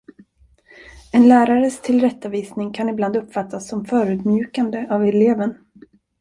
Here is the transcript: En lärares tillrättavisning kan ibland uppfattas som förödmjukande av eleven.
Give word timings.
En 1.13 1.27
lärares 1.27 1.81
tillrättavisning 1.81 2.73
kan 2.73 2.89
ibland 2.89 3.15
uppfattas 3.15 3.67
som 3.67 3.85
förödmjukande 3.85 4.87
av 4.89 5.05
eleven. 5.05 5.55